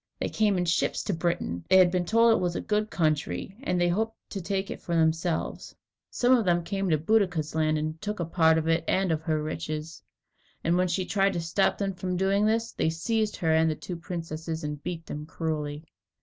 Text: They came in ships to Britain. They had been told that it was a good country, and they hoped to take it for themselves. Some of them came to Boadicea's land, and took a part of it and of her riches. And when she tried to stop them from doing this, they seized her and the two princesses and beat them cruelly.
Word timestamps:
They 0.19 0.29
came 0.29 0.57
in 0.57 0.65
ships 0.65 1.03
to 1.03 1.13
Britain. 1.13 1.63
They 1.69 1.77
had 1.77 1.91
been 1.91 2.05
told 2.05 2.31
that 2.31 2.37
it 2.37 2.41
was 2.41 2.55
a 2.55 2.59
good 2.61 2.89
country, 2.89 3.55
and 3.61 3.79
they 3.79 3.87
hoped 3.89 4.17
to 4.31 4.41
take 4.41 4.71
it 4.71 4.81
for 4.81 4.95
themselves. 4.95 5.75
Some 6.09 6.35
of 6.35 6.43
them 6.43 6.63
came 6.63 6.89
to 6.89 6.97
Boadicea's 6.97 7.53
land, 7.53 7.77
and 7.77 8.01
took 8.01 8.19
a 8.19 8.25
part 8.25 8.57
of 8.57 8.67
it 8.67 8.83
and 8.87 9.11
of 9.11 9.21
her 9.21 9.43
riches. 9.43 10.01
And 10.63 10.75
when 10.75 10.87
she 10.87 11.05
tried 11.05 11.33
to 11.33 11.39
stop 11.39 11.77
them 11.77 11.93
from 11.93 12.17
doing 12.17 12.47
this, 12.47 12.71
they 12.71 12.89
seized 12.89 13.35
her 13.35 13.53
and 13.53 13.69
the 13.69 13.75
two 13.75 13.95
princesses 13.95 14.63
and 14.63 14.81
beat 14.81 15.05
them 15.05 15.27
cruelly. 15.27 15.85